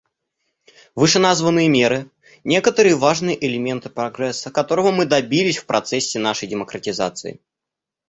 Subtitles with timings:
[0.95, 2.09] Вышеназванные меры—
[2.43, 7.39] некоторые важные элементы прогресса, которого мы добились в процессе нашей демократизации.